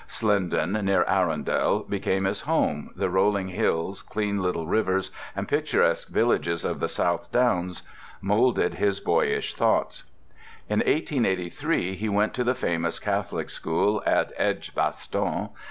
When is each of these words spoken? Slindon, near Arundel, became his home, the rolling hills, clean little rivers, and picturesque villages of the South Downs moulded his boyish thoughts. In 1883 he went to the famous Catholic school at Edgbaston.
Slindon, 0.07 0.71
near 0.83 1.03
Arundel, 1.07 1.81
became 1.87 2.23
his 2.23 2.41
home, 2.41 2.89
the 2.95 3.07
rolling 3.07 3.49
hills, 3.49 4.01
clean 4.01 4.41
little 4.41 4.65
rivers, 4.65 5.11
and 5.35 5.47
picturesque 5.47 6.09
villages 6.09 6.65
of 6.65 6.79
the 6.79 6.89
South 6.89 7.31
Downs 7.31 7.83
moulded 8.19 8.73
his 8.73 8.99
boyish 8.99 9.53
thoughts. 9.53 10.05
In 10.67 10.79
1883 10.79 11.93
he 11.97 12.09
went 12.09 12.33
to 12.33 12.43
the 12.43 12.55
famous 12.55 12.97
Catholic 12.97 13.51
school 13.51 14.01
at 14.07 14.33
Edgbaston. 14.37 15.49